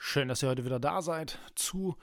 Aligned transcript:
Schön, 0.00 0.28
dass 0.28 0.44
ihr 0.44 0.48
heute 0.48 0.64
wieder 0.64 0.78
da 0.78 1.02
seid 1.02 1.40
zu 1.56 1.96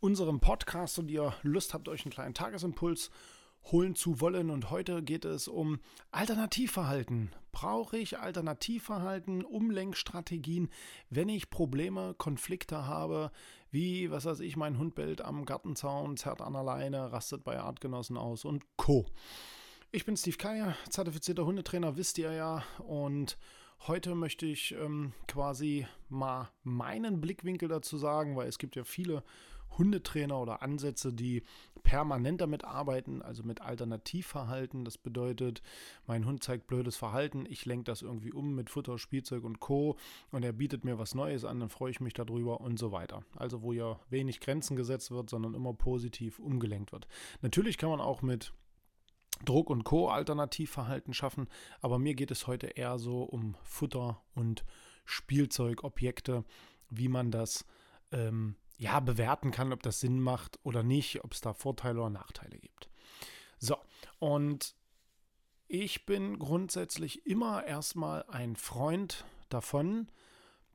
unserem 0.00 0.40
Podcast 0.40 0.98
und 0.98 1.08
ihr 1.08 1.32
Lust 1.42 1.74
habt, 1.74 1.88
euch 1.88 2.04
einen 2.04 2.12
kleinen 2.12 2.34
Tagesimpuls 2.34 3.10
holen 3.70 3.94
zu 3.94 4.20
wollen. 4.20 4.50
Und 4.50 4.70
heute 4.70 5.00
geht 5.00 5.24
es 5.24 5.46
um 5.46 5.78
Alternativverhalten. 6.10 7.30
Brauche 7.52 7.98
ich 7.98 8.18
Alternativverhalten, 8.18 9.44
Umlenkstrategien, 9.44 10.70
wenn 11.08 11.28
ich 11.28 11.48
Probleme, 11.48 12.14
Konflikte 12.18 12.84
habe, 12.84 13.30
wie, 13.70 14.10
was 14.10 14.24
weiß 14.24 14.40
ich, 14.40 14.56
mein 14.56 14.76
Hund 14.76 14.96
bellt 14.96 15.22
am 15.22 15.44
Gartenzaun, 15.44 16.16
zerrt 16.16 16.42
an 16.42 16.52
der 16.52 16.64
Leine, 16.64 17.12
rastet 17.12 17.44
bei 17.44 17.60
Artgenossen 17.60 18.16
aus 18.16 18.44
und 18.44 18.64
Co. 18.76 19.06
Ich 19.92 20.04
bin 20.04 20.16
Steve 20.16 20.36
Keier, 20.36 20.76
zertifizierter 20.90 21.46
Hundetrainer, 21.46 21.96
wisst 21.96 22.18
ihr 22.18 22.32
ja, 22.32 22.64
und 22.80 23.38
Heute 23.80 24.14
möchte 24.14 24.46
ich 24.46 24.72
ähm, 24.72 25.12
quasi 25.28 25.86
mal 26.08 26.50
meinen 26.64 27.20
Blickwinkel 27.20 27.68
dazu 27.68 27.98
sagen, 27.98 28.36
weil 28.36 28.48
es 28.48 28.58
gibt 28.58 28.74
ja 28.74 28.84
viele 28.84 29.22
Hundetrainer 29.78 30.40
oder 30.40 30.62
Ansätze, 30.62 31.12
die 31.12 31.42
permanent 31.82 32.40
damit 32.40 32.64
arbeiten, 32.64 33.22
also 33.22 33.42
mit 33.42 33.60
Alternativverhalten. 33.60 34.84
Das 34.84 34.98
bedeutet, 34.98 35.62
mein 36.06 36.24
Hund 36.26 36.42
zeigt 36.42 36.66
blödes 36.66 36.96
Verhalten, 36.96 37.46
ich 37.48 37.64
lenke 37.66 37.84
das 37.84 38.02
irgendwie 38.02 38.32
um 38.32 38.54
mit 38.54 38.70
Futter, 38.70 38.98
Spielzeug 38.98 39.44
und 39.44 39.60
Co. 39.60 39.96
Und 40.30 40.44
er 40.44 40.52
bietet 40.52 40.84
mir 40.84 40.98
was 40.98 41.14
Neues 41.14 41.44
an, 41.44 41.60
dann 41.60 41.68
freue 41.68 41.90
ich 41.90 42.00
mich 42.00 42.14
darüber 42.14 42.60
und 42.60 42.78
so 42.78 42.92
weiter. 42.92 43.24
Also 43.36 43.62
wo 43.62 43.72
ja 43.72 44.00
wenig 44.10 44.40
Grenzen 44.40 44.76
gesetzt 44.76 45.10
wird, 45.10 45.30
sondern 45.30 45.54
immer 45.54 45.74
positiv 45.74 46.38
umgelenkt 46.38 46.92
wird. 46.92 47.06
Natürlich 47.42 47.78
kann 47.78 47.90
man 47.90 48.00
auch 48.00 48.22
mit 48.22 48.52
Druck 49.44 49.70
und 49.70 49.84
Co. 49.84 50.08
Alternativverhalten 50.08 51.14
schaffen. 51.14 51.48
Aber 51.80 51.98
mir 51.98 52.14
geht 52.14 52.30
es 52.30 52.46
heute 52.46 52.68
eher 52.68 52.98
so 52.98 53.22
um 53.22 53.56
Futter 53.62 54.22
und 54.34 54.64
Spielzeugobjekte, 55.04 56.44
wie 56.90 57.08
man 57.08 57.30
das 57.30 57.66
ähm, 58.12 58.56
ja 58.78 59.00
bewerten 59.00 59.50
kann, 59.50 59.72
ob 59.72 59.82
das 59.82 60.00
Sinn 60.00 60.20
macht 60.20 60.58
oder 60.62 60.82
nicht, 60.82 61.24
ob 61.24 61.32
es 61.32 61.40
da 61.40 61.52
Vorteile 61.54 62.00
oder 62.00 62.10
Nachteile 62.10 62.58
gibt. 62.58 62.90
So, 63.58 63.76
und 64.18 64.74
ich 65.68 66.06
bin 66.06 66.38
grundsätzlich 66.38 67.26
immer 67.26 67.64
erstmal 67.64 68.24
ein 68.28 68.56
Freund 68.56 69.24
davon, 69.48 70.08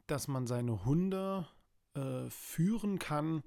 dass 0.07 0.27
man 0.27 0.47
seine 0.47 0.83
Hunde 0.83 1.47
äh, 1.93 2.29
führen 2.29 2.99
kann, 2.99 3.43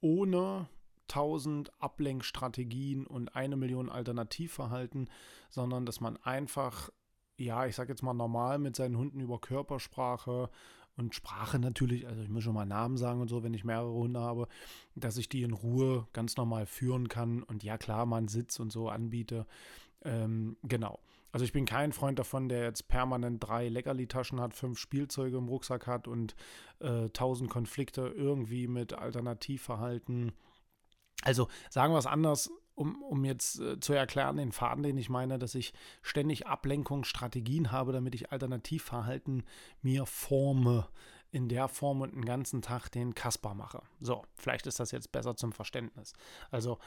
ohne 0.00 0.68
tausend 1.08 1.70
Ablenkstrategien 1.80 3.06
und 3.06 3.34
eine 3.36 3.56
Million 3.56 3.88
Alternativverhalten, 3.88 5.10
sondern 5.50 5.86
dass 5.86 6.00
man 6.00 6.16
einfach, 6.18 6.90
ja, 7.38 7.66
ich 7.66 7.76
sag 7.76 7.88
jetzt 7.88 8.02
mal 8.02 8.14
normal 8.14 8.58
mit 8.58 8.76
seinen 8.76 8.96
Hunden 8.96 9.20
über 9.20 9.40
Körpersprache 9.40 10.50
und 10.96 11.14
Sprache 11.14 11.58
natürlich, 11.58 12.06
also 12.06 12.22
ich 12.22 12.28
muss 12.28 12.44
schon 12.44 12.54
mal 12.54 12.66
Namen 12.66 12.96
sagen 12.96 13.20
und 13.20 13.28
so, 13.28 13.42
wenn 13.42 13.54
ich 13.54 13.64
mehrere 13.64 13.92
Hunde 13.92 14.20
habe, 14.20 14.48
dass 14.94 15.16
ich 15.16 15.28
die 15.28 15.42
in 15.42 15.52
Ruhe 15.52 16.06
ganz 16.12 16.36
normal 16.36 16.66
führen 16.66 17.08
kann 17.08 17.42
und 17.42 17.64
ja 17.64 17.78
klar, 17.78 18.06
man 18.06 18.28
Sitz 18.28 18.60
und 18.60 18.70
so 18.70 18.88
anbiete. 18.88 19.46
Ähm, 20.04 20.56
genau. 20.62 21.00
Also 21.32 21.44
ich 21.44 21.52
bin 21.52 21.64
kein 21.64 21.92
Freund 21.92 22.20
davon, 22.20 22.48
der 22.48 22.62
jetzt 22.62 22.86
permanent 22.86 23.42
drei 23.42 23.68
Leckerli-Taschen 23.68 24.40
hat, 24.40 24.54
fünf 24.54 24.78
Spielzeuge 24.78 25.36
im 25.36 25.48
Rucksack 25.48 25.88
hat 25.88 26.06
und 26.06 26.36
äh, 26.78 27.08
tausend 27.08 27.50
Konflikte 27.50 28.02
irgendwie 28.02 28.68
mit 28.68 28.92
Alternativverhalten 28.92 30.30
also 31.24 31.48
sagen 31.70 31.92
wir 31.92 31.98
es 31.98 32.06
anders, 32.06 32.50
um, 32.74 33.02
um 33.02 33.24
jetzt 33.24 33.60
äh, 33.60 33.78
zu 33.80 33.92
erklären, 33.92 34.36
den 34.36 34.52
Faden, 34.52 34.82
den 34.82 34.98
ich 34.98 35.08
meine, 35.08 35.38
dass 35.38 35.54
ich 35.54 35.72
ständig 36.02 36.46
Ablenkungsstrategien 36.46 37.72
habe, 37.72 37.92
damit 37.92 38.14
ich 38.14 38.32
Alternativverhalten 38.32 39.44
mir 39.82 40.06
forme 40.06 40.88
in 41.30 41.48
der 41.48 41.68
Form 41.68 42.00
und 42.00 42.14
den 42.14 42.24
ganzen 42.24 42.62
Tag 42.62 42.88
den 42.90 43.14
Kasper 43.14 43.54
mache. 43.54 43.82
So, 44.00 44.22
vielleicht 44.36 44.66
ist 44.66 44.78
das 44.78 44.92
jetzt 44.92 45.10
besser 45.10 45.36
zum 45.36 45.52
Verständnis. 45.52 46.12
Also, 46.50 46.78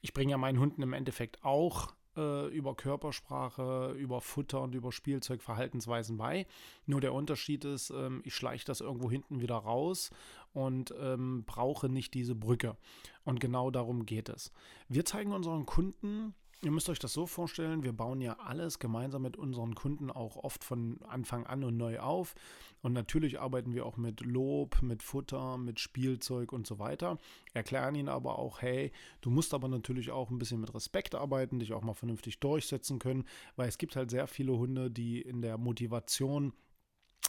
ich 0.00 0.12
bringe 0.12 0.32
ja 0.32 0.36
meinen 0.36 0.58
Hunden 0.58 0.82
im 0.82 0.92
Endeffekt 0.92 1.44
auch 1.44 1.94
äh, 2.16 2.48
über 2.48 2.74
Körpersprache, 2.74 3.94
über 3.98 4.20
Futter 4.20 4.60
und 4.60 4.74
über 4.74 4.92
Spielzeug 4.92 5.42
Verhaltensweisen 5.42 6.16
bei. 6.16 6.46
Nur 6.86 7.00
der 7.00 7.12
Unterschied 7.12 7.64
ist, 7.64 7.90
ähm, 7.90 8.22
ich 8.24 8.34
schleiche 8.34 8.64
das 8.64 8.80
irgendwo 8.80 9.10
hinten 9.10 9.40
wieder 9.40 9.56
raus 9.56 10.10
und 10.52 10.94
ähm, 10.98 11.44
brauche 11.44 11.88
nicht 11.88 12.14
diese 12.14 12.34
Brücke. 12.34 12.76
Und 13.24 13.40
genau 13.40 13.70
darum 13.70 14.06
geht 14.06 14.28
es. 14.28 14.52
Wir 14.88 15.04
zeigen 15.04 15.32
unseren 15.32 15.66
Kunden, 15.66 16.34
Ihr 16.64 16.70
müsst 16.70 16.88
euch 16.88 16.98
das 16.98 17.12
so 17.12 17.26
vorstellen, 17.26 17.82
wir 17.82 17.92
bauen 17.92 18.22
ja 18.22 18.38
alles 18.38 18.78
gemeinsam 18.78 19.20
mit 19.20 19.36
unseren 19.36 19.74
Kunden 19.74 20.10
auch 20.10 20.36
oft 20.36 20.64
von 20.64 20.98
Anfang 21.02 21.44
an 21.46 21.62
und 21.62 21.76
neu 21.76 21.98
auf. 21.98 22.34
Und 22.80 22.94
natürlich 22.94 23.38
arbeiten 23.38 23.74
wir 23.74 23.84
auch 23.84 23.98
mit 23.98 24.22
Lob, 24.22 24.80
mit 24.80 25.02
Futter, 25.02 25.58
mit 25.58 25.78
Spielzeug 25.78 26.54
und 26.54 26.66
so 26.66 26.78
weiter. 26.78 27.18
Erklären 27.52 27.94
ihnen 27.94 28.08
aber 28.08 28.38
auch, 28.38 28.62
hey, 28.62 28.92
du 29.20 29.28
musst 29.28 29.52
aber 29.52 29.68
natürlich 29.68 30.10
auch 30.10 30.30
ein 30.30 30.38
bisschen 30.38 30.62
mit 30.62 30.74
Respekt 30.74 31.14
arbeiten, 31.14 31.58
dich 31.58 31.74
auch 31.74 31.82
mal 31.82 31.92
vernünftig 31.92 32.40
durchsetzen 32.40 32.98
können, 32.98 33.24
weil 33.56 33.68
es 33.68 33.76
gibt 33.76 33.94
halt 33.94 34.10
sehr 34.10 34.26
viele 34.26 34.56
Hunde, 34.56 34.90
die 34.90 35.20
in 35.20 35.42
der 35.42 35.58
Motivation 35.58 36.54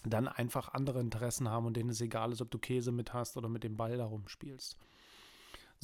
dann 0.05 0.29
einfach 0.29 0.69
andere 0.69 1.01
Interessen 1.01 1.49
haben 1.49 1.65
und 1.65 1.75
denen 1.75 1.89
es 1.89 1.99
egal 1.99 2.31
ist, 2.31 2.41
ob 2.41 2.51
du 2.51 2.57
Käse 2.57 2.93
mit 2.93 3.13
hast 3.13 3.35
oder 3.35 3.49
mit 3.49 3.65
dem 3.65 3.75
Ball 3.75 3.97
darum 3.97 4.29
spielst. 4.29 4.77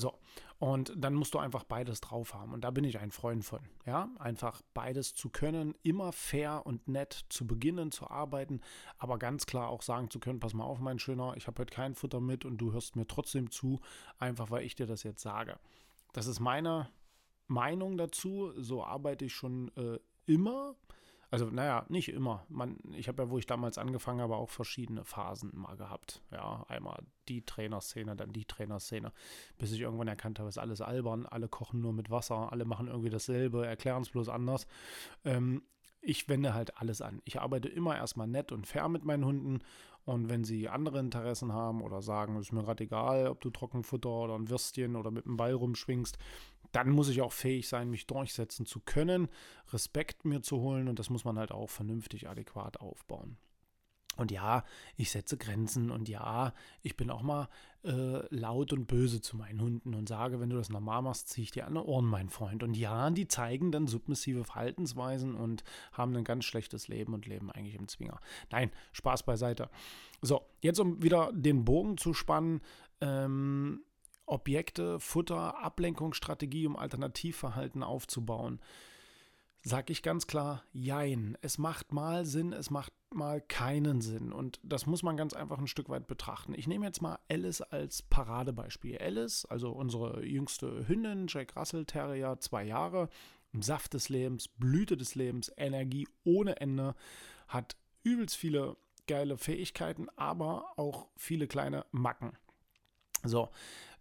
So, 0.01 0.19
und 0.59 0.93
dann 0.95 1.13
musst 1.13 1.33
du 1.33 1.39
einfach 1.39 1.63
beides 1.63 2.01
drauf 2.01 2.33
haben. 2.33 2.53
Und 2.53 2.63
da 2.63 2.71
bin 2.71 2.83
ich 2.83 2.99
ein 2.99 3.11
Freund 3.11 3.45
von. 3.45 3.61
Ja, 3.85 4.09
einfach 4.19 4.61
beides 4.73 5.13
zu 5.13 5.29
können, 5.29 5.75
immer 5.83 6.11
fair 6.11 6.65
und 6.65 6.87
nett 6.87 7.25
zu 7.29 7.47
beginnen, 7.47 7.91
zu 7.91 8.09
arbeiten, 8.09 8.61
aber 8.97 9.17
ganz 9.17 9.45
klar 9.45 9.69
auch 9.69 9.81
sagen 9.81 10.09
zu 10.09 10.19
können: 10.19 10.39
Pass 10.39 10.53
mal 10.53 10.65
auf, 10.65 10.79
mein 10.79 10.99
Schöner, 10.99 11.35
ich 11.37 11.47
habe 11.47 11.61
heute 11.61 11.73
kein 11.73 11.95
Futter 11.95 12.19
mit 12.19 12.45
und 12.45 12.57
du 12.57 12.73
hörst 12.73 12.95
mir 12.95 13.07
trotzdem 13.07 13.49
zu, 13.51 13.79
einfach 14.19 14.51
weil 14.51 14.65
ich 14.65 14.75
dir 14.75 14.87
das 14.87 15.03
jetzt 15.03 15.21
sage. 15.21 15.57
Das 16.13 16.27
ist 16.27 16.39
meine 16.39 16.89
Meinung 17.47 17.97
dazu. 17.97 18.51
So 18.57 18.83
arbeite 18.83 19.25
ich 19.25 19.33
schon 19.33 19.71
äh, 19.77 19.99
immer. 20.25 20.75
Also, 21.31 21.45
naja, 21.45 21.85
nicht 21.87 22.09
immer. 22.09 22.45
Man, 22.49 22.77
ich 22.91 23.07
habe 23.07 23.23
ja, 23.23 23.29
wo 23.29 23.37
ich 23.37 23.45
damals 23.45 23.77
angefangen 23.77 24.19
habe, 24.19 24.35
auch 24.35 24.49
verschiedene 24.49 25.05
Phasen 25.05 25.51
mal 25.53 25.77
gehabt. 25.77 26.21
Ja, 26.29 26.65
einmal 26.67 27.03
die 27.29 27.45
Trainerszene, 27.45 28.17
dann 28.17 28.33
die 28.33 28.43
Trainerszene, 28.43 29.13
bis 29.57 29.71
ich 29.71 29.79
irgendwann 29.79 30.09
erkannt 30.09 30.39
habe, 30.39 30.49
es 30.49 30.57
ist 30.57 30.61
alles 30.61 30.81
albern, 30.81 31.25
alle 31.25 31.47
kochen 31.47 31.79
nur 31.79 31.93
mit 31.93 32.09
Wasser, 32.09 32.51
alle 32.51 32.65
machen 32.65 32.87
irgendwie 32.87 33.09
dasselbe, 33.09 33.65
erklären 33.65 34.01
es 34.01 34.09
bloß 34.09 34.27
anders. 34.27 34.67
Ähm, 35.23 35.63
ich 36.01 36.27
wende 36.27 36.53
halt 36.53 36.77
alles 36.77 37.01
an. 37.01 37.21
Ich 37.25 37.39
arbeite 37.39 37.69
immer 37.69 37.95
erstmal 37.95 38.27
nett 38.27 38.51
und 38.51 38.67
fair 38.67 38.89
mit 38.89 39.05
meinen 39.05 39.23
Hunden 39.23 39.59
und 40.05 40.29
wenn 40.29 40.43
sie 40.43 40.69
andere 40.69 40.99
Interessen 40.99 41.53
haben 41.53 41.81
oder 41.81 42.01
sagen, 42.01 42.35
es 42.35 42.47
ist 42.47 42.51
mir 42.51 42.63
gerade 42.63 42.83
egal, 42.83 43.27
ob 43.27 43.41
du 43.41 43.49
Trockenfutter 43.49 44.09
oder 44.09 44.35
ein 44.35 44.49
Würstchen 44.49 44.95
oder 44.95 45.11
mit 45.11 45.25
dem 45.25 45.37
Ball 45.37 45.53
rumschwingst, 45.53 46.17
dann 46.71 46.89
muss 46.89 47.09
ich 47.09 47.21
auch 47.21 47.33
fähig 47.33 47.67
sein, 47.67 47.89
mich 47.89 48.07
durchsetzen 48.07 48.65
zu 48.65 48.79
können, 48.79 49.27
Respekt 49.71 50.25
mir 50.25 50.41
zu 50.41 50.61
holen 50.61 50.87
und 50.87 50.99
das 50.99 51.09
muss 51.09 51.25
man 51.25 51.37
halt 51.37 51.51
auch 51.51 51.69
vernünftig 51.69 52.29
adäquat 52.29 52.79
aufbauen. 52.79 53.37
Und 54.17 54.29
ja, 54.29 54.65
ich 54.97 55.09
setze 55.09 55.37
Grenzen 55.37 55.89
und 55.89 56.09
ja, 56.09 56.53
ich 56.81 56.97
bin 56.97 57.09
auch 57.09 57.21
mal 57.21 57.47
äh, 57.83 58.23
laut 58.29 58.73
und 58.73 58.85
böse 58.85 59.21
zu 59.21 59.37
meinen 59.37 59.61
Hunden 59.61 59.95
und 59.95 60.09
sage, 60.09 60.39
wenn 60.39 60.49
du 60.49 60.57
das 60.57 60.69
normal 60.69 61.01
machst, 61.01 61.29
ziehe 61.29 61.43
ich 61.43 61.51
dir 61.51 61.65
an 61.65 61.75
die 61.75 61.79
Ohren, 61.79 62.05
mein 62.05 62.29
Freund. 62.29 62.61
Und 62.61 62.75
ja, 62.75 63.09
die 63.09 63.27
zeigen 63.27 63.71
dann 63.71 63.87
submissive 63.87 64.43
Verhaltensweisen 64.43 65.33
und 65.33 65.63
haben 65.93 66.15
ein 66.15 66.25
ganz 66.25 66.43
schlechtes 66.45 66.89
Leben 66.89 67.13
und 67.13 67.25
leben 67.25 67.51
eigentlich 67.51 67.75
im 67.75 67.87
Zwinger. 67.87 68.19
Nein, 68.51 68.71
Spaß 68.91 69.23
beiseite. 69.23 69.69
So, 70.21 70.41
jetzt 70.61 70.79
um 70.79 71.01
wieder 71.01 71.31
den 71.33 71.63
Bogen 71.63 71.97
zu 71.97 72.13
spannen, 72.13 72.61
ähm, 72.99 73.81
Objekte, 74.25 74.99
Futter, 74.99 75.57
Ablenkungsstrategie, 75.63 76.67
um 76.67 76.75
Alternativverhalten 76.75 77.81
aufzubauen. 77.81 78.59
Sage 79.63 79.93
ich 79.93 80.01
ganz 80.01 80.27
klar, 80.27 80.63
jein. 80.73 81.37
Es 81.41 81.57
macht 81.57 81.91
mal 81.91 82.25
Sinn, 82.25 82.53
es 82.53 82.69
macht 82.69 82.93
mal 83.13 83.41
keinen 83.41 84.01
Sinn. 84.01 84.31
Und 84.31 84.59
das 84.63 84.85
muss 84.85 85.03
man 85.03 85.17
ganz 85.17 85.33
einfach 85.33 85.59
ein 85.59 85.67
Stück 85.67 85.89
weit 85.89 86.07
betrachten. 86.07 86.53
Ich 86.55 86.67
nehme 86.67 86.85
jetzt 86.85 87.01
mal 87.01 87.19
Alice 87.29 87.61
als 87.61 88.01
Paradebeispiel. 88.01 88.97
Alice, 88.97 89.45
also 89.45 89.71
unsere 89.71 90.25
jüngste 90.25 90.87
Hündin, 90.87 91.27
Jack 91.27 91.55
Russell 91.55 91.85
Terrier, 91.85 92.39
zwei 92.39 92.63
Jahre, 92.63 93.09
im 93.53 93.61
Saft 93.61 93.93
des 93.93 94.09
Lebens, 94.09 94.47
Blüte 94.47 94.97
des 94.97 95.15
Lebens, 95.15 95.51
Energie 95.57 96.07
ohne 96.23 96.59
Ende, 96.59 96.95
hat 97.47 97.75
übelst 98.03 98.35
viele 98.35 98.77
geile 99.07 99.37
Fähigkeiten, 99.37 100.07
aber 100.15 100.65
auch 100.77 101.09
viele 101.17 101.47
kleine 101.47 101.85
Macken. 101.91 102.31
So, 103.23 103.49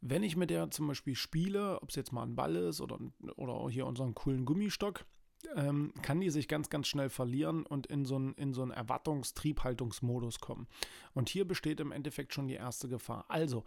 wenn 0.01 0.23
ich 0.23 0.37
mit 0.37 0.51
der 0.51 0.71
zum 0.71 0.87
Beispiel 0.87 1.17
spiele, 1.17 1.83
ob 1.83 1.91
es 1.91 1.97
jetzt 1.97 2.13
mal 2.13 2.23
ein 2.23 2.37
Ball 2.37 2.57
ist 2.57 2.81
oder, 2.81 2.99
oder 3.37 3.69
hier 3.71 3.87
unseren 3.87 4.15
coolen 4.15 4.45
Gummistock, 4.47 5.05
ähm, 5.55 5.93
kann 6.03 6.21
die 6.21 6.31
sich 6.31 6.49
ganz, 6.49 6.71
ganz 6.71 6.87
schnell 6.87 7.09
verlieren 7.09 7.65
und 7.65 7.87
in 7.87 8.05
so 8.05 8.17
einen, 8.17 8.35
in 8.35 8.53
so 8.53 8.63
einen 8.63 8.71
Erwartungstriebhaltungsmodus 8.71 10.41
kommen. 10.41 10.67
Und 11.15 11.29
hier 11.29 11.47
besteht 11.47 11.81
im 11.81 11.93
Endeffekt 11.93 12.35
schon 12.35 12.49
die 12.49 12.55
erste 12.55 12.89
Gefahr. 12.89 13.25
Also, 13.29 13.65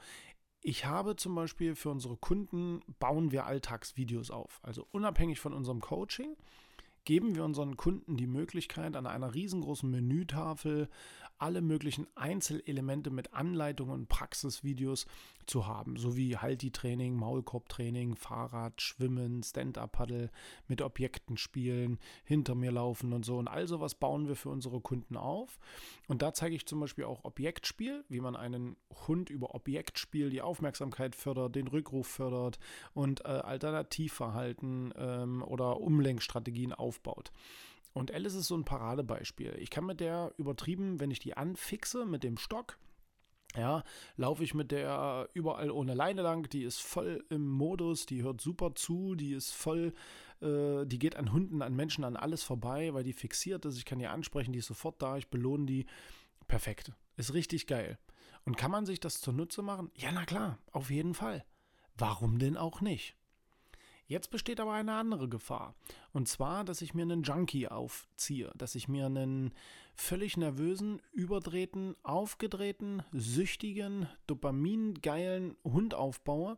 ich 0.62 0.86
habe 0.86 1.18
zum 1.18 1.36
Beispiel 1.36 1.76
für 1.76 1.90
unsere 1.90 2.16
Kunden, 2.16 2.80
bauen 3.00 3.34
wir 3.34 3.46
Alltagsvideos 3.46 4.32
auf. 4.32 4.62
Also 4.64 4.88
unabhängig 4.92 5.42
von 5.42 5.52
unserem 5.52 5.82
Coaching 5.82 6.38
geben 7.04 7.36
wir 7.36 7.44
unseren 7.44 7.76
Kunden 7.76 8.16
die 8.16 8.28
Möglichkeit, 8.28 8.96
an 8.96 9.06
einer 9.06 9.34
riesengroßen 9.34 9.90
Menütafel 9.90 10.90
alle 11.38 11.62
möglichen 11.62 12.08
Einzelelemente 12.16 13.10
mit 13.10 13.34
Anleitungen 13.34 13.94
und 13.94 14.10
Praxisvideos 14.10 15.06
zu 15.46 15.68
haben, 15.68 15.98
sowie 15.98 16.38
Halti-Training, 16.38 17.16
Maulkorb-Training, 17.16 18.16
Fahrrad, 18.16 18.82
Schwimmen, 18.82 19.44
Stand-Up-Paddle, 19.44 20.30
mit 20.68 20.82
Objekten 20.82 21.38
spielen, 21.38 22.00
hinter 22.24 22.56
mir 22.56 22.72
laufen 22.72 23.14
und 23.14 23.26
so. 23.26 23.38
Und 23.38 23.48
all 23.48 23.68
sowas 23.68 23.96
bauen 23.96 24.28
wir 24.28 24.36
für 24.36 24.50
unsere 24.50 24.80
Kunden 24.82 25.18
auf. 25.18 25.60
Und 26.08 26.22
da 26.22 26.34
zeige 26.34 26.56
ich 26.56 26.66
zum 26.66 26.80
Beispiel 26.80 27.06
auch 27.06 27.24
Objektspiel, 27.24 28.06
wie 28.10 28.22
man 28.22 28.36
einen 28.36 28.78
Hund 29.08 29.30
über 29.30 29.54
Objektspiel 29.56 30.30
die 30.30 30.42
Aufmerksamkeit 30.42 31.16
fördert, 31.16 31.56
den 31.56 31.68
Rückruf 31.68 32.08
fördert 32.08 32.60
und 32.94 33.26
äh, 33.26 33.30
Alternativverhalten 33.30 34.94
ähm, 34.98 35.44
oder 35.44 35.80
Umlenkstrategien 35.80 36.74
aufbaut. 36.74 37.32
Und 37.94 38.12
Alice 38.12 38.34
ist 38.34 38.48
so 38.48 38.58
ein 38.58 38.66
Paradebeispiel. 38.66 39.56
Ich 39.60 39.70
kann 39.70 39.86
mit 39.86 40.00
der 40.00 40.34
übertrieben, 40.38 41.00
wenn 41.00 41.12
ich 41.12 41.20
die 41.20 41.38
anfixe 41.38 42.06
mit 42.06 42.24
dem 42.24 42.38
Stock, 42.38 42.78
ja, 43.56 43.84
laufe 44.16 44.44
ich 44.44 44.56
mit 44.56 44.72
der 44.72 45.30
überall 45.34 45.70
ohne 45.70 45.94
Leine 45.94 46.24
lang. 46.24 46.50
Die 46.50 46.64
ist 46.64 46.82
voll 46.82 47.24
im 47.30 47.48
Modus, 47.48 48.06
die 48.06 48.24
hört 48.24 48.42
super 48.42 48.74
zu, 48.74 49.14
die 49.14 49.34
ist 49.34 49.52
voll, 49.52 49.94
äh, 50.42 50.86
die 50.86 50.98
geht 50.98 51.16
an 51.16 51.32
Hunden, 51.32 51.62
an 51.62 51.76
Menschen, 51.76 52.04
an 52.04 52.16
alles 52.16 52.42
vorbei, 52.42 52.94
weil 52.94 53.04
die 53.04 53.14
fixiert 53.14 53.66
ist. 53.66 53.78
Ich 53.78 53.86
kann 53.86 54.00
die 54.00 54.08
ansprechen, 54.08 54.54
die 54.54 54.60
ist 54.60 54.68
sofort 54.68 55.02
da, 55.02 55.18
ich 55.18 55.30
belohne 55.30 55.66
die. 55.66 55.86
Perfekt. 56.48 56.92
Ist 57.16 57.34
richtig 57.34 57.68
geil. 57.68 58.00
Und 58.44 58.58
kann 58.58 58.72
man 58.72 58.86
sich 58.86 59.00
das 59.00 59.22
zunutze 59.22 59.62
machen? 59.62 59.92
Ja, 59.96 60.12
na 60.12 60.26
klar, 60.26 60.58
auf 60.72 60.90
jeden 60.90 61.14
Fall. 61.14 61.46
Warum 61.96 62.40
denn 62.40 62.58
auch 62.58 62.82
nicht? 62.82 63.16
Jetzt 64.08 64.30
besteht 64.32 64.60
aber 64.60 64.74
eine 64.74 64.94
andere 64.94 65.30
Gefahr. 65.30 65.76
Und 66.12 66.28
zwar, 66.28 66.64
dass 66.64 66.82
ich 66.82 66.94
mir 66.94 67.04
einen 67.04 67.24
Junkie 67.24 67.68
aufziehe, 67.68 68.52
dass 68.56 68.76
ich 68.76 68.88
mir 68.88 69.06
einen 69.06 69.54
völlig 69.96 70.38
nervösen, 70.38 71.02
überdrehten, 71.12 71.96
aufgedrehten, 72.04 73.04
süchtigen, 73.12 74.08
dopamingeilen 74.28 75.56
Hund 75.64 75.94
aufbaue, 75.94 76.58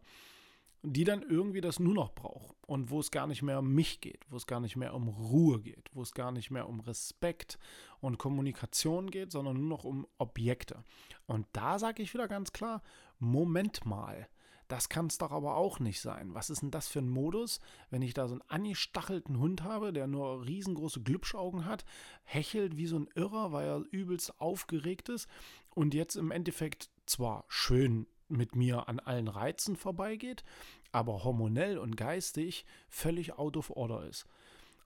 die 0.81 1.03
dann 1.03 1.23
irgendwie 1.23 1.61
das 1.61 1.79
nur 1.79 1.93
noch 1.93 2.13
braucht 2.13 2.55
und 2.67 2.89
wo 2.91 2.99
es 2.99 3.11
gar 3.11 3.27
nicht 3.27 3.41
mehr 3.41 3.59
um 3.59 3.73
mich 3.73 4.01
geht, 4.01 4.23
wo 4.29 4.37
es 4.37 4.45
gar 4.45 4.59
nicht 4.59 4.75
mehr 4.75 4.93
um 4.93 5.07
Ruhe 5.07 5.59
geht, 5.59 5.89
wo 5.93 6.01
es 6.01 6.13
gar 6.13 6.31
nicht 6.31 6.51
mehr 6.51 6.69
um 6.69 6.79
Respekt 6.79 7.57
und 8.01 8.17
Kommunikation 8.17 9.09
geht, 9.09 9.31
sondern 9.31 9.57
nur 9.57 9.69
noch 9.69 9.83
um 9.83 10.07
Objekte. 10.17 10.83
Und 11.25 11.47
da 11.53 11.79
sage 11.79 12.03
ich 12.03 12.13
wieder 12.13 12.27
ganz 12.27 12.53
klar, 12.53 12.81
Moment 13.19 13.85
mal, 13.85 14.27
das 14.67 14.89
kann 14.89 15.07
es 15.07 15.17
doch 15.17 15.31
aber 15.31 15.55
auch 15.55 15.79
nicht 15.79 16.01
sein. 16.01 16.33
Was 16.33 16.49
ist 16.49 16.61
denn 16.61 16.71
das 16.71 16.87
für 16.87 16.99
ein 16.99 17.09
Modus, 17.09 17.59
wenn 17.89 18.01
ich 18.01 18.13
da 18.13 18.27
so 18.27 18.33
einen 18.33 18.49
angestachelten 18.49 19.39
Hund 19.39 19.63
habe, 19.63 19.93
der 19.93 20.07
nur 20.07 20.45
riesengroße 20.45 21.01
Glubschaugen 21.01 21.65
hat, 21.65 21.85
hechelt 22.23 22.77
wie 22.77 22.87
so 22.87 22.97
ein 22.97 23.09
Irrer, 23.15 23.51
weil 23.51 23.67
er 23.67 23.83
übelst 23.91 24.39
aufgeregt 24.39 25.09
ist 25.09 25.27
und 25.69 25.93
jetzt 25.93 26.15
im 26.15 26.31
Endeffekt 26.31 26.89
zwar 27.05 27.45
schön 27.47 28.07
mit 28.27 28.55
mir 28.55 28.89
an 28.89 28.99
allen 28.99 29.27
Reizen 29.27 29.75
vorbeigeht, 29.75 30.43
aber 30.91 31.23
hormonell 31.23 31.77
und 31.77 31.95
geistig 31.97 32.65
völlig 32.89 33.37
out 33.37 33.57
of 33.57 33.69
order 33.69 34.05
ist. 34.05 34.25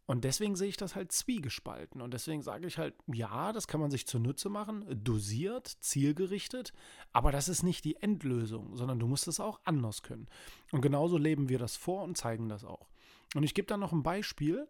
Und 0.09 0.23
deswegen 0.23 0.55
sehe 0.55 0.69
ich 0.69 0.75
das 0.75 0.95
halt 0.95 1.11
zwiegespalten. 1.11 2.01
Und 2.01 2.15
deswegen 2.15 2.41
sage 2.41 2.65
ich 2.65 2.79
halt, 2.79 2.95
ja, 3.13 3.53
das 3.53 3.67
kann 3.67 3.79
man 3.79 3.91
sich 3.91 4.07
zunutze 4.07 4.49
machen, 4.49 4.83
dosiert, 5.03 5.67
zielgerichtet, 5.67 6.73
aber 7.13 7.31
das 7.31 7.47
ist 7.47 7.61
nicht 7.61 7.85
die 7.85 7.97
Endlösung, 7.97 8.75
sondern 8.75 8.97
du 8.97 9.05
musst 9.05 9.27
es 9.27 9.39
auch 9.39 9.59
anders 9.65 10.01
können. 10.01 10.27
Und 10.71 10.81
genauso 10.81 11.19
leben 11.19 11.47
wir 11.47 11.59
das 11.59 11.77
vor 11.77 12.01
und 12.01 12.17
zeigen 12.17 12.49
das 12.49 12.63
auch. 12.63 12.89
Und 13.35 13.43
ich 13.43 13.53
gebe 13.53 13.67
da 13.67 13.77
noch 13.77 13.91
ein 13.91 14.01
Beispiel, 14.01 14.67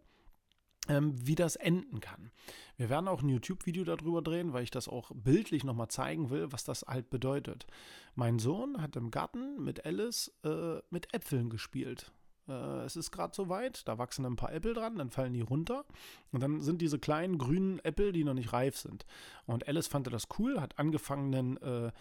ähm, 0.90 1.14
wie 1.26 1.36
das 1.36 1.56
enden 1.56 2.02
kann. 2.02 2.32
Wir 2.76 2.90
werden 2.90 3.08
auch 3.08 3.22
ein 3.22 3.30
YouTube-Video 3.30 3.86
darüber 3.86 4.22
drehen, 4.22 4.52
weil 4.52 4.64
ich 4.64 4.72
das 4.72 4.90
auch 4.90 5.10
bildlich 5.14 5.64
nochmal 5.64 5.88
zeigen 5.88 6.32
will, 6.32 6.52
was 6.52 6.66
das 6.66 6.82
halt 6.86 7.10
bedeutet. 7.10 7.66
Mein 8.14 8.40
Sohn 8.40 8.82
hat 8.82 8.98
im 8.98 9.10
Garten 9.10 9.64
mit 9.64 9.86
Alice 9.86 10.34
äh, 10.44 10.82
mit 10.90 11.14
Äpfeln 11.14 11.50
gespielt. 11.50 12.12
Äh, 12.50 12.84
es 12.84 12.96
ist 12.96 13.12
gerade 13.12 13.36
soweit, 13.36 13.88
da 13.88 13.98
wachsen 13.98 14.26
ein 14.26 14.36
paar 14.36 14.54
Äpfel 14.54 14.74
dran, 14.74 14.98
dann 14.98 15.12
fallen 15.12 15.34
die 15.34 15.42
runter 15.42 15.86
und 16.32 16.42
dann 16.42 16.62
sind 16.62 16.82
diese 16.82 17.00
kleinen 17.00 17.38
grünen 17.38 17.80
Äpfel, 17.80 18.12
die 18.12 18.24
noch 18.24 18.34
nicht 18.34 18.52
reif 18.52 18.78
sind. 18.78 19.06
Und 19.46 19.68
Alice 19.68 19.88
fand 19.88 20.08
das 20.12 20.28
cool, 20.40 20.60
hat 20.60 20.80
angefangen, 20.80 21.36
einen, 21.36 21.58
äh, 21.58 21.92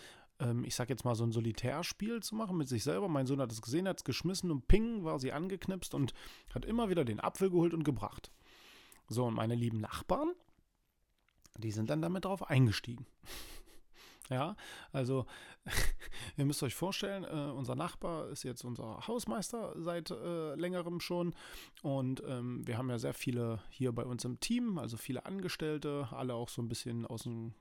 ähm, 0.40 0.64
ich 0.64 0.74
sag 0.74 0.88
jetzt 0.88 1.04
mal 1.04 1.14
so 1.14 1.24
ein 1.24 1.32
Solitärspiel 1.32 2.22
zu 2.22 2.34
machen 2.34 2.56
mit 2.56 2.68
sich 2.68 2.82
selber. 2.82 3.08
Mein 3.08 3.26
Sohn 3.26 3.40
hat 3.40 3.52
es 3.52 3.62
gesehen, 3.62 3.88
hat 3.88 3.98
es 3.98 4.04
geschmissen 4.04 4.50
und 4.50 4.68
ping 4.68 5.04
war 5.04 5.18
sie 5.18 5.32
angeknipst 5.32 5.94
und 5.94 6.14
hat 6.54 6.64
immer 6.64 6.88
wieder 6.88 7.04
den 7.04 7.20
Apfel 7.20 7.50
geholt 7.50 7.74
und 7.74 7.84
gebracht. 7.84 8.30
So, 9.08 9.24
und 9.24 9.34
meine 9.34 9.54
lieben 9.54 9.80
Nachbarn, 9.80 10.32
die 11.58 11.72
sind 11.72 11.90
dann 11.90 12.02
damit 12.02 12.24
drauf 12.24 12.48
eingestiegen. 12.48 13.06
Ja, 14.30 14.56
also 14.92 15.26
ihr 16.36 16.44
müsst 16.44 16.62
euch 16.62 16.74
vorstellen, 16.74 17.24
äh, 17.24 17.50
unser 17.52 17.74
Nachbar 17.74 18.28
ist 18.28 18.42
jetzt 18.42 18.64
unser 18.64 19.06
Hausmeister 19.06 19.74
seit 19.78 20.10
äh, 20.10 20.54
längerem 20.54 21.00
schon. 21.00 21.34
Und 21.82 22.22
ähm, 22.26 22.66
wir 22.66 22.76
haben 22.76 22.90
ja 22.90 22.98
sehr 22.98 23.14
viele 23.14 23.60
hier 23.70 23.92
bei 23.92 24.04
uns 24.04 24.24
im 24.24 24.38
Team, 24.40 24.78
also 24.78 24.96
viele 24.96 25.24
Angestellte, 25.24 26.08
alle 26.10 26.34
auch 26.34 26.48
so 26.48 26.60
ein 26.60 26.68
bisschen 26.68 27.06
aus 27.06 27.22
dem 27.22 27.54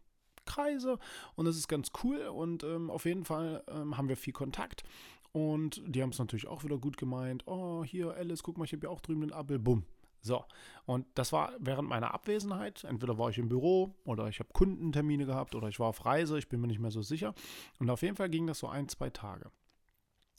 Kreise. 0.46 1.00
Und 1.36 1.46
das 1.46 1.58
ist 1.58 1.68
ganz 1.68 1.92
cool. 2.04 2.20
Und 2.28 2.64
ähm, 2.64 2.90
auf 2.90 3.06
jeden 3.06 3.26
Fall 3.26 3.64
ähm, 3.68 3.98
haben 3.98 4.10
wir 4.10 4.18
viel 4.18 4.34
Kontakt. 4.34 4.84
Und 5.32 5.82
die 5.86 6.02
haben 6.02 6.10
es 6.10 6.20
natürlich 6.20 6.48
auch 6.48 6.64
wieder 6.64 6.78
gut 6.78 6.98
gemeint. 6.98 7.46
Oh, 7.48 7.84
hier 7.84 8.14
Alice, 8.14 8.44
guck 8.44 8.58
mal, 8.58 8.66
ich 8.66 8.74
habe 8.74 8.88
ja 8.88 8.90
auch 8.90 9.02
drüben 9.02 9.22
den 9.22 9.34
Apfel, 9.34 9.60
bumm, 9.60 9.84
so, 10.22 10.46
und 10.86 11.06
das 11.16 11.32
war 11.32 11.54
während 11.60 11.90
meiner 11.90 12.14
Abwesenheit. 12.14 12.84
Entweder 12.84 13.18
war 13.18 13.30
ich 13.30 13.38
im 13.38 13.50
Büro 13.50 13.96
oder 14.04 14.28
ich 14.28 14.40
habe 14.40 14.50
Kundentermine 14.54 15.26
gehabt 15.26 15.56
oder 15.56 15.68
ich 15.68 15.80
war 15.80 15.88
auf 15.88 16.06
Reise, 16.06 16.38
ich 16.38 16.50
bin 16.50 16.62
mir 16.62 16.68
nicht 16.68 16.80
mehr 16.80 16.92
so 16.92 17.02
sicher. 17.02 17.34
Und 17.80 17.90
auf 17.90 18.02
jeden 18.02 18.16
Fall 18.16 18.30
ging 18.30 18.48
das 18.48 18.60
so 18.60 18.68
ein, 18.68 18.90
zwei 18.90 19.10
Tage. 19.10 19.52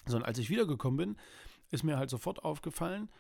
So, 0.06 0.16
und 0.16 0.25
als 0.25 0.38
ich 0.38 0.50
wiedergekommen 0.50 0.97
bin, 0.97 1.16
ist 1.70 1.85
mir 1.85 1.99
halt 1.99 2.11
sofort 2.11 2.44
aufgefallen, 2.44 3.11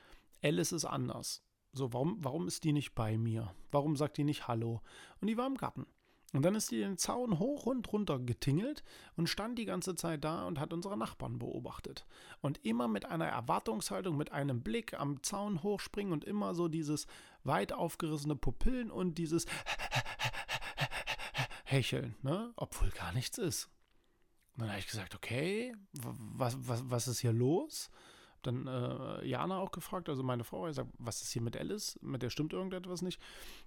Alice 0.42 0.72
ist 0.72 0.84
anders. 0.84 1.42
So, 1.72 1.92
warum, 1.92 2.16
warum 2.24 2.48
ist 2.48 2.64
die 2.64 2.72
nicht 2.72 2.94
bei 2.94 3.18
mir? 3.18 3.54
Warum 3.70 3.96
sagt 3.96 4.16
die 4.16 4.24
nicht 4.24 4.48
Hallo? 4.48 4.80
Und 5.20 5.28
die 5.28 5.36
war 5.36 5.46
im 5.46 5.56
Garten. 5.56 5.86
Und 6.34 6.42
dann 6.42 6.54
ist 6.54 6.70
die 6.70 6.80
den 6.80 6.98
Zaun 6.98 7.38
hoch 7.38 7.64
und 7.64 7.90
runter 7.90 8.18
getingelt 8.18 8.84
und 9.16 9.28
stand 9.28 9.58
die 9.58 9.64
ganze 9.64 9.94
Zeit 9.94 10.24
da 10.24 10.46
und 10.46 10.60
hat 10.60 10.74
unsere 10.74 10.98
Nachbarn 10.98 11.38
beobachtet. 11.38 12.06
Und 12.42 12.64
immer 12.66 12.86
mit 12.86 13.06
einer 13.06 13.26
Erwartungshaltung, 13.26 14.16
mit 14.16 14.30
einem 14.30 14.62
Blick 14.62 14.92
am 14.92 15.22
Zaun 15.22 15.62
hochspringen 15.62 16.12
und 16.12 16.24
immer 16.24 16.54
so 16.54 16.68
dieses 16.68 17.06
weit 17.44 17.72
aufgerissene 17.72 18.36
Pupillen 18.36 18.90
und 18.90 19.16
dieses 19.16 19.46
Hecheln, 21.64 22.14
ne? 22.22 22.52
obwohl 22.56 22.90
gar 22.90 23.12
nichts 23.12 23.38
ist. 23.38 23.70
Und 24.54 24.62
dann 24.62 24.70
habe 24.70 24.80
ich 24.80 24.88
gesagt, 24.88 25.14
okay, 25.14 25.74
was, 25.92 26.56
was, 26.60 26.82
was 26.90 27.08
ist 27.08 27.20
hier 27.20 27.32
los? 27.32 27.90
Dann 28.42 28.66
äh, 28.66 29.26
Jana 29.26 29.58
auch 29.58 29.70
gefragt, 29.70 30.08
also 30.08 30.22
meine 30.22 30.44
Frau, 30.44 30.68
ich 30.68 30.76
sage, 30.76 30.88
was 30.98 31.22
ist 31.22 31.32
hier 31.32 31.42
mit 31.42 31.56
Alice? 31.56 31.98
Mit 32.02 32.22
der 32.22 32.30
stimmt 32.30 32.52
irgendetwas 32.52 33.02
nicht. 33.02 33.20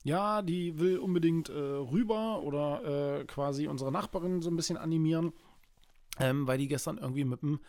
Ja, 0.03 0.41
die 0.41 0.79
will 0.79 0.97
unbedingt 0.97 1.49
äh, 1.49 1.53
rüber 1.53 2.41
oder 2.41 3.19
äh, 3.19 3.25
quasi 3.25 3.67
unsere 3.67 3.91
Nachbarin 3.91 4.41
so 4.41 4.49
ein 4.49 4.55
bisschen 4.55 4.77
animieren, 4.77 5.33
ähm, 6.19 6.47
weil 6.47 6.57
die 6.57 6.67
gestern 6.67 6.97
irgendwie 6.97 7.25
mit 7.25 7.41
dem 7.41 7.59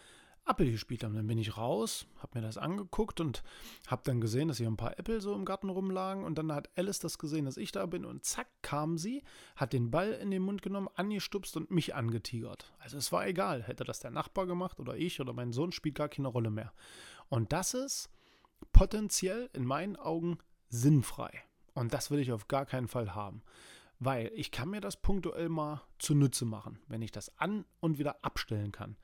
Apple 0.46 0.70
gespielt 0.70 1.04
haben. 1.04 1.14
Dann 1.14 1.26
bin 1.26 1.38
ich 1.38 1.56
raus, 1.56 2.06
habe 2.18 2.38
mir 2.38 2.46
das 2.46 2.58
angeguckt 2.58 3.20
und 3.20 3.42
habe 3.86 4.02
dann 4.04 4.20
gesehen, 4.20 4.48
dass 4.48 4.58
hier 4.58 4.68
ein 4.68 4.76
paar 4.76 4.98
Äpfel 4.98 5.20
so 5.20 5.34
im 5.34 5.44
Garten 5.44 5.68
rumlagen. 5.68 6.24
Und 6.24 6.36
dann 6.36 6.52
hat 6.52 6.70
Alice 6.76 6.98
das 6.98 7.18
gesehen, 7.18 7.44
dass 7.44 7.56
ich 7.56 7.72
da 7.72 7.86
bin. 7.86 8.04
Und 8.04 8.24
zack, 8.24 8.48
kam 8.62 8.98
sie, 8.98 9.22
hat 9.56 9.72
den 9.72 9.90
Ball 9.90 10.12
in 10.12 10.30
den 10.30 10.42
Mund 10.42 10.62
genommen, 10.62 10.88
angestupst 10.94 11.56
und 11.56 11.70
mich 11.70 11.94
angetigert. 11.94 12.72
Also 12.78 12.96
es 12.98 13.12
war 13.12 13.26
egal, 13.26 13.62
hätte 13.62 13.84
das 13.84 14.00
der 14.00 14.10
Nachbar 14.10 14.46
gemacht 14.46 14.80
oder 14.80 14.96
ich 14.96 15.20
oder 15.20 15.32
mein 15.32 15.52
Sohn, 15.52 15.72
spielt 15.72 15.94
gar 15.94 16.08
keine 16.08 16.28
Rolle 16.28 16.50
mehr. 16.50 16.72
Und 17.28 17.52
das 17.52 17.74
ist 17.74 18.10
potenziell 18.72 19.48
in 19.52 19.64
meinen 19.64 19.96
Augen 19.96 20.38
sinnfrei. 20.68 21.30
Und 21.74 21.94
das 21.94 22.10
will 22.10 22.18
ich 22.18 22.32
auf 22.32 22.48
gar 22.48 22.66
keinen 22.66 22.88
Fall 22.88 23.14
haben. 23.14 23.42
Weil 23.98 24.32
ich 24.34 24.50
kann 24.50 24.70
mir 24.70 24.80
das 24.80 24.96
punktuell 24.96 25.48
mal 25.48 25.82
zunutze 25.98 26.44
machen, 26.44 26.80
wenn 26.88 27.02
ich 27.02 27.12
das 27.12 27.38
an 27.38 27.64
und 27.80 27.98
wieder 27.98 28.24
abstellen 28.24 28.72
kann. 28.72 28.96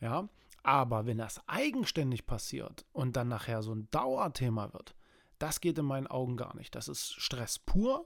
Ja, 0.00 0.28
aber 0.68 1.06
wenn 1.06 1.16
das 1.16 1.40
eigenständig 1.48 2.26
passiert 2.26 2.84
und 2.92 3.16
dann 3.16 3.28
nachher 3.28 3.62
so 3.62 3.74
ein 3.74 3.90
Dauerthema 3.90 4.70
wird, 4.74 4.94
das 5.38 5.62
geht 5.62 5.78
in 5.78 5.86
meinen 5.86 6.06
Augen 6.06 6.36
gar 6.36 6.54
nicht. 6.54 6.74
Das 6.74 6.88
ist 6.88 7.14
Stress 7.14 7.58
pur. 7.58 8.04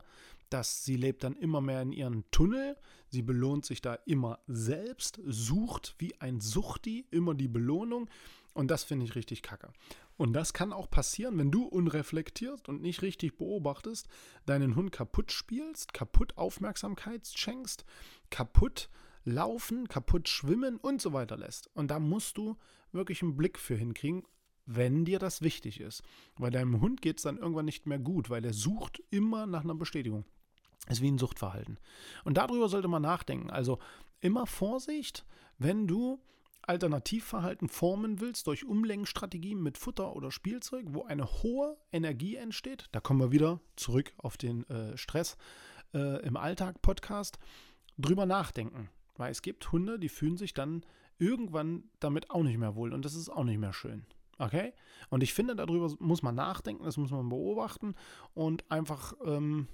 Das, 0.49 0.85
sie 0.85 0.95
lebt 0.95 1.25
dann 1.25 1.35
immer 1.35 1.61
mehr 1.61 1.83
in 1.83 1.90
ihren 1.90 2.31
Tunnel. 2.31 2.76
Sie 3.09 3.23
belohnt 3.23 3.64
sich 3.66 3.81
da 3.81 3.95
immer 4.07 4.38
selbst, 4.47 5.19
sucht 5.25 5.97
wie 5.99 6.21
ein 6.21 6.40
Suchti 6.40 7.04
immer 7.11 7.35
die 7.35 7.49
Belohnung. 7.49 8.09
Und 8.54 8.71
das 8.71 8.85
finde 8.85 9.07
ich 9.07 9.16
richtig 9.16 9.42
kacke. 9.42 9.73
Und 10.16 10.33
das 10.33 10.52
kann 10.52 10.73
auch 10.73 10.88
passieren, 10.88 11.38
wenn 11.38 11.50
du 11.50 11.64
unreflektiert 11.64 12.69
und 12.69 12.81
nicht 12.81 13.02
richtig 13.02 13.38
beobachtest, 13.38 14.07
deinen 14.47 14.76
Hund 14.76 14.92
kaputt 14.92 15.33
spielst, 15.33 15.92
kaputt 15.92 16.38
Aufmerksamkeit 16.38 17.26
schenkst, 17.26 17.85
kaputt 18.31 18.88
laufen, 19.24 19.88
kaputt 19.88 20.28
schwimmen 20.28 20.76
und 20.76 21.00
so 21.00 21.12
weiter 21.12 21.36
lässt. 21.36 21.68
Und 21.74 21.90
da 21.90 21.98
musst 21.98 22.38
du 22.38 22.56
wirklich 22.92 23.22
einen 23.22 23.36
Blick 23.36 23.58
für 23.58 23.74
hinkriegen, 23.74 24.24
wenn 24.66 25.04
dir 25.04 25.18
das 25.18 25.42
wichtig 25.42 25.80
ist. 25.80 26.02
Weil 26.36 26.50
deinem 26.50 26.80
Hund 26.80 27.02
geht 27.02 27.18
es 27.18 27.22
dann 27.22 27.38
irgendwann 27.38 27.64
nicht 27.64 27.86
mehr 27.86 27.98
gut, 27.98 28.30
weil 28.30 28.44
er 28.44 28.52
sucht 28.52 29.02
immer 29.10 29.46
nach 29.46 29.64
einer 29.64 29.74
Bestätigung. 29.74 30.24
Ist 30.88 31.00
wie 31.00 31.10
ein 31.10 31.18
Suchtverhalten. 31.18 31.78
Und 32.24 32.36
darüber 32.36 32.68
sollte 32.68 32.88
man 32.88 33.02
nachdenken. 33.02 33.50
Also 33.50 33.78
immer 34.20 34.46
Vorsicht, 34.46 35.24
wenn 35.58 35.86
du 35.86 36.20
Alternativverhalten 36.62 37.68
formen 37.68 38.20
willst 38.20 38.46
durch 38.46 38.64
Umlenkstrategien 38.64 39.60
mit 39.60 39.78
Futter 39.78 40.14
oder 40.14 40.30
Spielzeug, 40.30 40.86
wo 40.88 41.04
eine 41.04 41.26
hohe 41.42 41.76
Energie 41.90 42.36
entsteht. 42.36 42.88
Da 42.92 43.00
kommen 43.00 43.20
wir 43.20 43.32
wieder 43.32 43.60
zurück 43.76 44.12
auf 44.16 44.36
den 44.36 44.68
äh, 44.70 44.96
Stress 44.96 45.36
äh, 45.92 46.24
im 46.24 46.36
Alltag 46.36 46.80
Podcast. 46.82 47.38
Drüber 47.98 48.26
nachdenken. 48.26 48.88
Weil 49.16 49.31
es 49.31 49.42
gibt 49.42 49.71
Hunde, 49.73 49.99
die 49.99 50.09
fühlen 50.09 50.37
sich 50.37 50.54
dann 50.54 50.85
irgendwann 51.19 51.85
damit 52.00 52.31
auch 52.31 52.42
nicht 52.42 52.59
mehr 52.59 52.75
wohl 52.75 52.92
und 52.92 53.04
das 53.04 53.14
ist 53.14 53.28
auch 53.28 53.45
nicht 53.45 53.59
mehr 53.59 53.73
schön. 53.73 54.04
Okay? 54.38 54.73
Und 55.11 55.23
ich 55.23 55.35
finde, 55.35 55.54
darüber 55.54 55.95
muss 56.00 56.23
man 56.23 56.35
nachdenken, 56.35 56.85
das 56.85 56.97
muss 56.97 57.11
man 57.11 57.28
beobachten 57.28 57.95
und 58.35 58.69
einfach 58.71 59.14
ähm, 59.25 59.69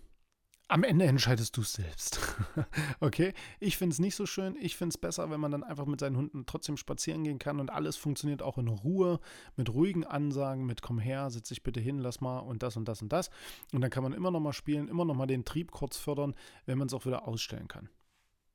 am 0.71 0.85
Ende 0.85 1.07
entscheidest 1.07 1.57
du 1.57 1.63
es 1.63 1.73
selbst. 1.73 2.21
okay? 3.01 3.33
Ich 3.59 3.79
finde 3.79 3.95
es 3.95 3.99
nicht 3.99 4.15
so 4.15 4.27
schön. 4.27 4.55
Ich 4.61 4.77
finde 4.77 4.91
es 4.91 4.99
besser, 4.99 5.31
wenn 5.31 5.41
man 5.41 5.51
dann 5.51 5.65
einfach 5.65 5.87
mit 5.87 6.01
seinen 6.01 6.19
Hunden 6.19 6.45
trotzdem 6.45 6.77
spazieren 6.77 7.25
gehen 7.25 7.39
kann 7.39 7.59
und 7.59 7.71
alles 7.71 7.97
funktioniert 7.97 8.43
auch 8.43 8.59
in 8.59 8.69
Ruhe, 8.69 9.21
mit 9.57 9.73
ruhigen 9.73 10.05
Ansagen, 10.05 10.67
mit 10.67 10.83
komm 10.83 10.99
her, 10.99 11.31
setz 11.31 11.49
dich 11.49 11.63
bitte 11.63 11.81
hin, 11.81 11.99
lass 11.99 12.21
mal 12.21 12.41
und 12.41 12.63
das 12.63 12.77
und 12.77 12.87
das 12.87 13.01
und 13.01 13.11
das. 13.11 13.31
Und 13.73 13.81
dann 13.81 13.91
kann 13.91 14.03
man 14.03 14.13
immer 14.13 14.31
noch 14.31 14.41
mal 14.41 14.53
spielen, 14.53 14.89
immer 14.89 15.07
noch 15.07 15.15
mal 15.15 15.27
den 15.27 15.47
Trieb 15.47 15.71
kurz 15.71 15.97
fördern, 15.97 16.35
wenn 16.67 16.77
man 16.77 16.89
es 16.89 16.95
auch 16.95 17.07
wieder 17.07 17.27
ausstellen 17.27 17.69
kann. 17.69 17.89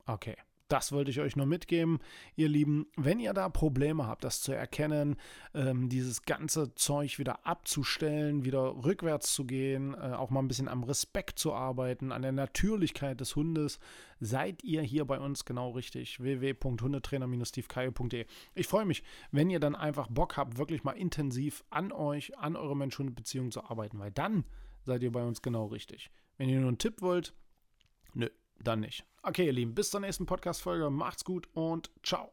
Okay. 0.06 0.36
Das 0.68 0.92
wollte 0.92 1.10
ich 1.10 1.20
euch 1.20 1.36
nur 1.36 1.44
mitgeben, 1.44 1.98
ihr 2.36 2.48
Lieben. 2.48 2.86
Wenn 2.96 3.20
ihr 3.20 3.34
da 3.34 3.50
Probleme 3.50 4.06
habt, 4.06 4.24
das 4.24 4.40
zu 4.40 4.52
erkennen, 4.52 5.16
ähm, 5.52 5.90
dieses 5.90 6.22
ganze 6.22 6.74
Zeug 6.74 7.18
wieder 7.18 7.46
abzustellen, 7.46 8.44
wieder 8.44 8.82
rückwärts 8.82 9.34
zu 9.34 9.44
gehen, 9.44 9.94
äh, 9.94 10.14
auch 10.14 10.30
mal 10.30 10.40
ein 10.40 10.48
bisschen 10.48 10.68
am 10.68 10.82
Respekt 10.82 11.38
zu 11.38 11.52
arbeiten, 11.52 12.12
an 12.12 12.22
der 12.22 12.32
Natürlichkeit 12.32 13.20
des 13.20 13.36
Hundes, 13.36 13.78
seid 14.20 14.64
ihr 14.64 14.80
hier 14.80 15.04
bei 15.04 15.18
uns 15.18 15.44
genau 15.44 15.72
richtig. 15.72 16.20
www.hundetrainer-stevekayo.de. 16.20 18.24
Ich 18.54 18.66
freue 18.66 18.86
mich, 18.86 19.02
wenn 19.32 19.50
ihr 19.50 19.60
dann 19.60 19.74
einfach 19.74 20.08
Bock 20.08 20.38
habt, 20.38 20.56
wirklich 20.56 20.82
mal 20.82 20.92
intensiv 20.92 21.62
an 21.68 21.92
euch, 21.92 22.38
an 22.38 22.56
eure 22.56 22.76
Mensch-Hund-Beziehung 22.76 23.50
zu 23.50 23.64
arbeiten, 23.64 23.98
weil 23.98 24.12
dann 24.12 24.44
seid 24.84 25.02
ihr 25.02 25.12
bei 25.12 25.24
uns 25.24 25.42
genau 25.42 25.66
richtig. 25.66 26.10
Wenn 26.38 26.48
ihr 26.48 26.58
nur 26.58 26.68
einen 26.68 26.78
Tipp 26.78 27.02
wollt, 27.02 27.34
nö, 28.14 28.30
dann 28.62 28.80
nicht. 28.80 29.04
Okay, 29.22 29.46
ihr 29.46 29.52
Lieben, 29.52 29.74
bis 29.74 29.90
zur 29.90 30.00
nächsten 30.00 30.26
Podcast-Folge. 30.26 30.90
Macht's 30.90 31.24
gut 31.24 31.48
und 31.54 31.90
ciao. 32.02 32.32